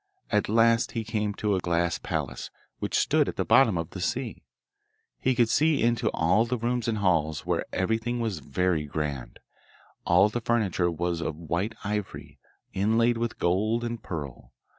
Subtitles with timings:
[0.31, 4.01] At last he came to a glass palace, which stood at the bottom of the
[4.01, 4.41] sea.
[5.19, 9.37] He could see into all the rooms and halls, where everything was very grand;
[10.03, 12.39] all the furniture was of white ivory,
[12.73, 14.53] inlaid with gold and pearl.